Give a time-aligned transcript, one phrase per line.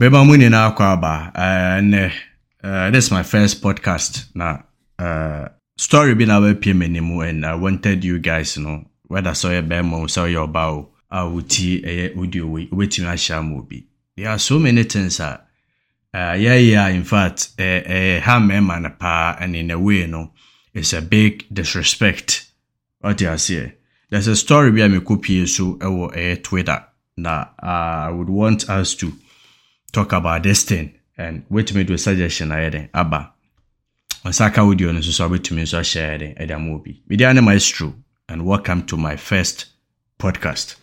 [0.00, 1.12] Bema mu nyinaa akɔ aba
[1.44, 2.02] uh, nnɛ
[2.64, 4.62] uh, this is my first podcast na
[4.98, 5.44] uh,
[5.76, 9.96] story bi na wapie m'anim and I wanted you guys know whether sɛ ɔyɛ bɛrima
[10.00, 13.84] o sɛ ɔyɛ ɔbaa o a wotie ɛyɛ audio wei wobɛtumi ama obi
[14.16, 15.44] there are so many things a
[16.14, 20.32] yɛyɛ a in fact ɛyɛ ha mmarima no paa and in a way no
[20.72, 22.46] it's a big disrespect
[23.04, 23.72] ɔte aseɛ
[24.08, 26.84] there's a story bi a mekɔpie so ɛwɔ ɛyɛ twitter
[27.18, 29.12] na uh, I would want us to
[29.90, 30.94] talk about this thing.
[31.18, 33.32] And wetumi do suggestion ayɛ den aba.
[34.24, 37.02] Ɔnsa ka audio no nso so wobɛtumi nso ahyɛ den ɛde ama obi.
[37.06, 37.94] Media ne maestro
[38.28, 39.66] and welcome to my first
[40.18, 40.76] podcast.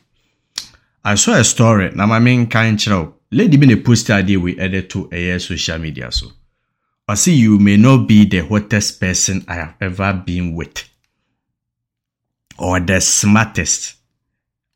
[1.03, 1.91] I saw a story.
[1.95, 3.13] Na ma menka nkyerɛ wo.
[3.31, 6.31] Lady bi ne post adeɛ wei ɛde to ɛyɛ social media so.
[7.09, 10.83] Ɔse you may not be the hottest person i have ever been with.
[12.57, 13.95] Or the smartest.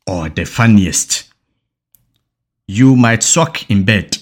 [0.06, 1.24] Or the funniest.
[2.66, 4.16] You might suck in bed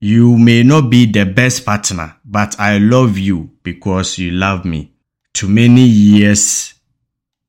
[0.00, 4.92] You may not be the best partner, but I love you because you love me.
[5.32, 6.74] Too many years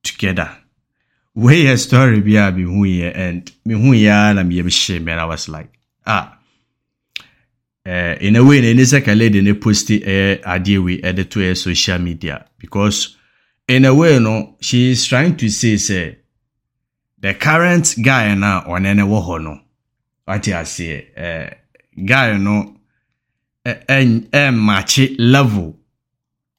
[0.04, 0.50] together.
[1.34, 5.08] Where a story be a be who ye and me who ya na me shame
[5.08, 5.72] and I was like,
[6.06, 6.38] ah.
[7.86, 11.56] Uh, in a way, any second lady ne post a idea we edit to a
[11.56, 13.16] social media because
[13.70, 16.18] in a way, no, she is trying to say, say,
[17.20, 19.60] the current guy now on any no.
[20.26, 21.56] What I say, uh,
[22.06, 22.76] guy no
[23.66, 25.76] ɛmmakye level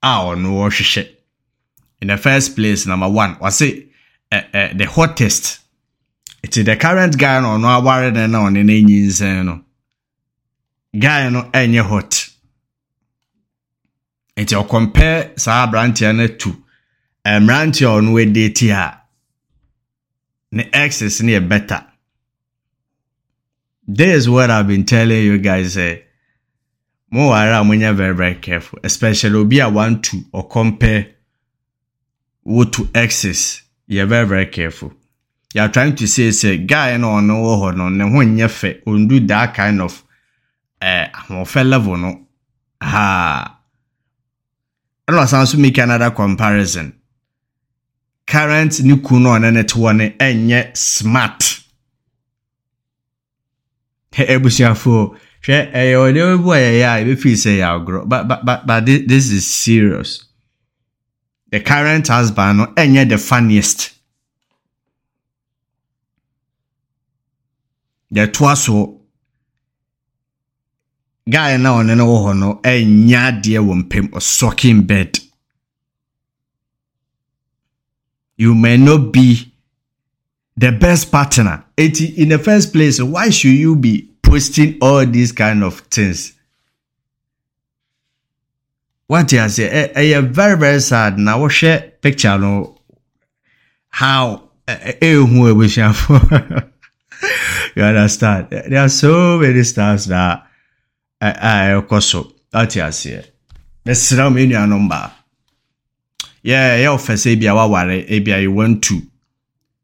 [0.03, 1.09] a ɔno wɔhwehwɛ
[2.03, 3.87] in the first place number one wɔse
[4.31, 5.59] the hottest.
[6.47, 9.65] Nti the current guy no ɔno aware no na ɔne no nyinsɛn no.
[10.99, 12.31] Guy no ɛnyɛ hot.
[14.37, 16.51] Nti ɔcompare saa aberanteɛ no to
[17.27, 19.01] mmeranteɛ a ɔno adeti a
[20.53, 21.85] ne exes no yɛ better
[23.97, 25.77] this is what I've been telling you guys.
[25.77, 25.99] Eh,
[27.11, 31.09] more are when you're very very careful, especially obi a want to or compare
[32.43, 33.63] what to exes.
[33.87, 34.93] You're very very careful.
[35.53, 39.21] You're trying to say say guy no no ho no ne ho nye fe do
[39.27, 40.05] that kind of
[40.81, 42.27] eh ahofe level no
[42.81, 43.57] ha.
[45.09, 46.95] And I also make another comparison.
[48.25, 51.60] Current ni kuno na ne to ne enye smart.
[54.13, 58.67] Ebusuafoɔ hwɛ ɛyɛ ɔde bu a yɛyɛ a ebɛfiri sɛ yɛ agorɔ but but but
[58.67, 60.25] but this is serious.
[61.51, 63.93] The current husband no ɛnyɛ the funniest.
[68.13, 69.01] Deɛ toa so
[71.29, 75.19] guy na ɔne no wɔ hɔ no ɛnyɛ adeɛ wɔ mpam ɔsɔkin bed.
[78.37, 79.50] You may not be
[80.57, 81.65] the best partner.
[81.77, 86.35] It, in the first place, why should you be posting all these kind of things?
[89.07, 89.93] What you say?
[89.97, 91.19] I am very very sad.
[91.19, 92.79] Now share picture no
[93.89, 96.71] how eh, eh, eh who we for.
[97.77, 98.53] You understand?
[98.53, 100.47] Eh, there are so many stars that
[101.21, 102.33] I I so.
[102.51, 103.25] What you say?
[103.85, 105.11] Let's now me number.
[106.43, 109.03] Yeah, yeah, office ebia wa ware ebia you want to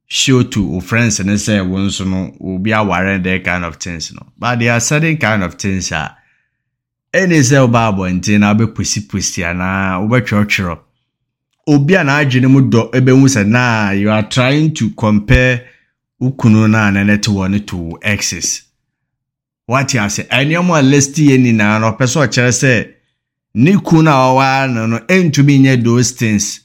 [0.07, 4.13] show to wo friends ne sɛ wo nso no obi aware that kind of things
[4.13, 6.17] no but there are certain kind of things a
[7.13, 10.79] ɛne sɛ woba abɔnten na wobɛposiposi anaa wobɛtwerɛtwerɛ
[11.69, 15.67] obi a n'adwene mu dɔ ɛbɛhu sɛ na you are trying to compare
[16.21, 18.63] wo kunu no a nɛnɛ te wɔ no to exes
[19.69, 22.93] wate ase ɛnneɛma a listi yɛ nyinaa no ɔpɛ sɛ ɔkyerɛ sɛ
[23.55, 26.61] ne kunu a ɔwaa no no ɛntumi nyɛ those things.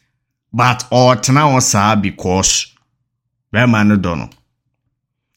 [0.53, 2.68] But ɔtena hɔ saa because
[3.54, 4.30] bɛrima no dɔ no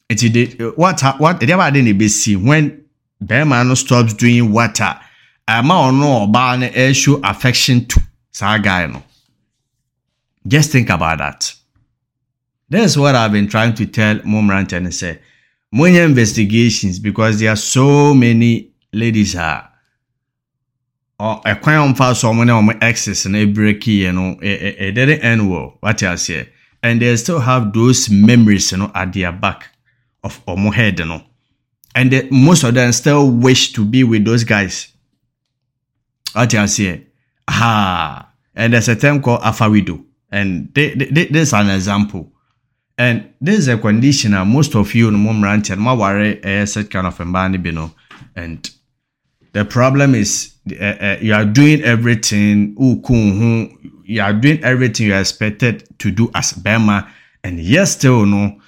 [0.09, 2.81] nti de what what ɛdeɛ baade na ebesi when
[3.23, 4.99] bɛrima no stops doing what a
[5.47, 7.99] ɛma ɔno ɔbaa no ɛreshow affection to
[8.31, 9.03] saa guy no
[10.47, 11.55] just think about that.
[12.69, 15.17] This is what i've been trying to tell mo mmeranteɛ no sɛ
[16.05, 19.69] investigations because there are so many ladies a
[21.19, 25.77] ɛkwan a wɔmfa so ɔmo ne ɔmo exes no yɛ no it didn't end well.
[25.81, 26.47] Wate aseɛ
[26.85, 29.69] and they still have those memories you know, at their back
[30.23, 31.23] of Omo head, you know.
[31.95, 34.93] And they, most of them still wish to be with those guys.
[36.33, 37.07] What you see?
[37.47, 40.95] Ah, and there's a term called afawido, and this
[41.31, 42.31] is an example.
[42.99, 46.67] And this is a condition that most of you, no more and ma worry a
[46.67, 47.91] set kind of environment, you know.
[48.35, 48.69] And
[49.53, 52.75] the problem is uh, uh, you are doing everything.
[54.07, 57.11] You are doing everything you are expected to do as Bema,
[57.43, 58.59] and yes, still no.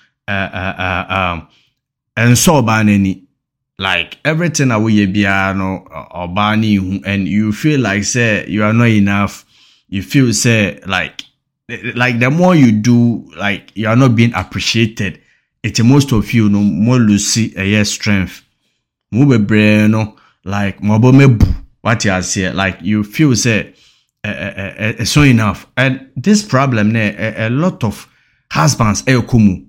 [2.18, 3.28] Ɛnsɔ ɔbaa n'ani
[3.80, 5.86] like everything a woyɛ biara no
[6.16, 9.46] ɔbaa ihu and you feel like say you are not enough
[9.88, 11.24] you feel say like
[11.96, 15.20] like the more you do like you are not being appreciated
[15.62, 18.42] it's most of you no more lucy ɛyɛ strength
[19.12, 21.46] mo bebree no like mo ɔbɔ mebu
[21.84, 23.74] wate aseɛ like you feel say
[24.28, 25.68] it's not enough.
[25.78, 28.08] And this problem a, a lot of
[28.52, 29.66] husbands mu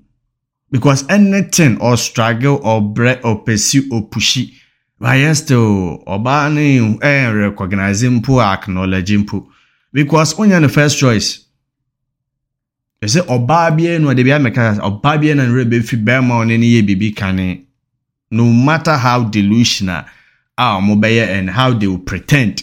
[0.70, 4.54] because anything or struggle or bread or pursue or pushy
[5.00, 9.12] but still ɔbaa ne ɛn recognize mpo acknowledge
[9.92, 11.44] because onye the first choice
[13.02, 16.66] ɛsɛ ɔbaa biara no ɔde bi amɛka ɔbaa biara na nwerɛ bɛfi bɛrima ɔne ne
[16.66, 17.64] yɛ biribi kane.
[18.30, 20.04] No matter how delusional
[20.58, 22.62] a wɔn bɛyɛ and how they will pretend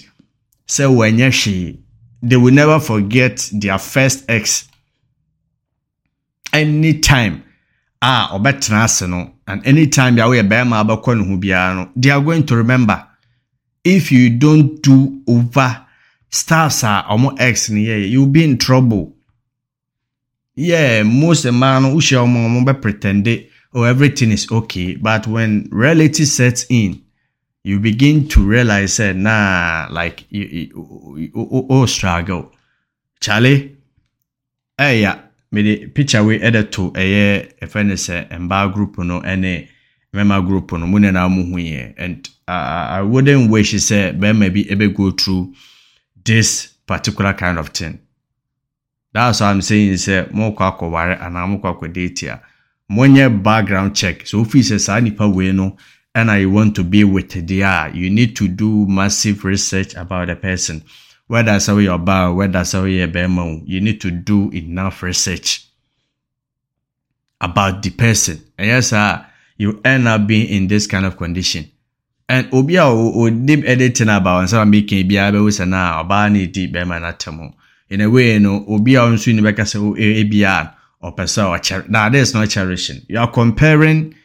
[0.67, 1.79] sɛ wɔnyɛ hwee
[2.21, 4.67] they will never forget their first ex.
[6.53, 7.43] Anytime
[8.01, 13.05] a ɔbɛtena ase no and anytime bia woyɛ bɛrima abɛkɔ they are going to remember.
[13.83, 15.85] If you don't do over
[16.29, 19.13] stars a ɔmo ex yɛ you be in trouble.
[20.55, 23.27] Yeah most mmaa no wohyia ɔmo ɔmo bɛ pretend
[23.73, 24.95] oh everything is okay.
[24.95, 27.01] But when reality sets in
[27.65, 32.51] you begin to realize that nah like you, you, you, you, struggle.
[33.19, 33.75] Charlie
[34.77, 35.19] hey yeah
[35.51, 39.67] mede picture wei ɛde to ɛyɛ ɛfɛ ne sɛ mbaa group no ɛne
[40.13, 44.53] mmarima group no mu nyinaa mu hu yɛ and uh, I wouldn't wish sɛ bɛrima
[44.53, 45.53] bi ɛbɛ go through
[46.23, 47.99] this particular kind of thing.
[49.11, 52.41] That's why I'm saying sɛ mokɔ akɔware anaa mokɔ date a
[52.91, 54.27] monyɛ background check.
[54.27, 55.77] So ofi sɛ saa nipa wei no
[56.15, 60.35] ɛna I want to be with there you need to do massive research about the
[60.35, 60.83] person
[61.27, 65.65] whether sɛ woyɛ ɔbaa whether sɛ woyɛ bɛrima o you need to do enough research
[67.41, 69.25] about the person And yes, saa
[69.57, 71.69] you end up being in this kind of condition
[72.29, 76.31] and obi a ɔdi editing about nsɛm a meka biara bɛwo sɛ no a ɔbaa
[76.31, 77.53] ne di bɛrima no atam
[77.89, 79.77] in a way no obi a nso ni bɛka sɛ
[80.21, 80.73] ebia
[81.03, 84.15] ɔpɛ sɛ ɔkyɛre na this is not cherishing you are comparing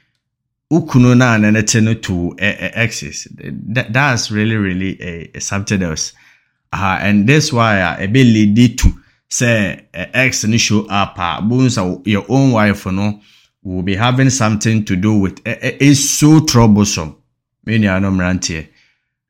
[0.70, 6.12] ukunu na ne te no to exes that, that's really really a, a something else.
[6.72, 8.88] Uh, and that's why uh, ebe lead to
[9.28, 11.40] say uh, ex no show up uh,
[12.04, 13.20] your own wife no
[13.62, 17.16] will be having something to do with uh, it's so troublesome.
[17.66, 18.68] Me nuanom mmeranteɛ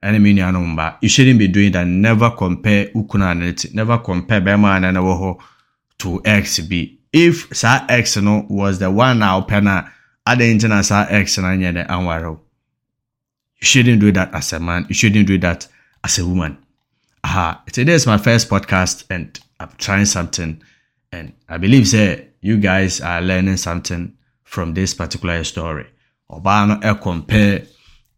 [0.03, 1.87] ɛne me nuanom mba you shouldn't be doing that.
[1.87, 5.41] Never compare ukunu and never compare Bema a hɔ
[5.99, 9.93] to ex bi if saa ex no was the one a wopɛ no a
[10.31, 12.39] adɛn nti na saa x na nyɛ dɛ anware
[13.61, 14.87] you shouldn't do that as a man.
[14.89, 15.67] You shouldn't do that
[16.03, 16.57] as a woman.
[17.23, 20.63] Aha today is my first podcast and i'm trying something.
[21.13, 25.87] And i believe say you guys are learning something from this particular story.
[26.31, 27.67] Ɔbaa no compare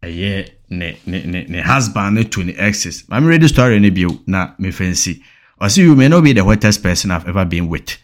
[0.01, 3.03] ɛyɛ ne ne ne ne husband ne to ne exes.
[3.03, 5.21] Maame read the story ne bio na me fancy.
[5.59, 7.97] Ɔsi you may not be the hottest person i've ever been with.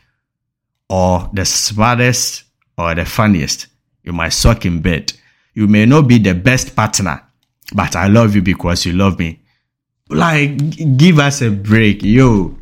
[0.89, 2.43] Or the smartest
[2.77, 3.67] or the funniest
[4.03, 5.13] You might suck in bed.
[5.53, 7.21] You may not be the best partner,
[7.73, 9.39] but I love you because you love me.
[10.09, 12.57] Like, give us a break, yo.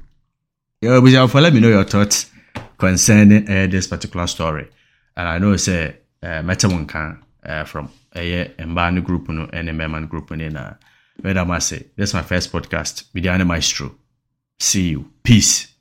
[0.82, 2.30] Yo, Bujafa, let me know your thoughts
[2.78, 4.68] concerning uh, this particular story.
[5.16, 10.32] And I know, say, uh, Metamunkan uh, from a uh, group and a group.
[10.32, 10.74] And uh,
[11.24, 13.06] I say, this is my first podcast.
[13.16, 13.96] Bidiane Maestro.
[14.60, 15.12] See you.
[15.24, 15.77] Peace.